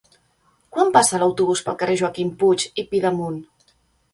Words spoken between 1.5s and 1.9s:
pel